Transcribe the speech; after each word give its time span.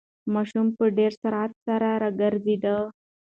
ماشوم 0.33 0.67
په 0.77 0.85
ډېر 0.97 1.11
سرعت 1.21 1.51
سره 1.65 1.89
راوگرځېد. 2.01 2.65